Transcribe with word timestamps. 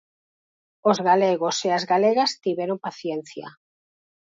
Os 0.89 0.97
galegos 1.09 1.57
e 1.67 1.69
as 1.77 1.83
galegas 1.91 2.31
tiveron 2.43 2.77
paciencia. 2.85 3.47